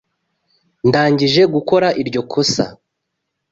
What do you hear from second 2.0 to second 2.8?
iryo kosa.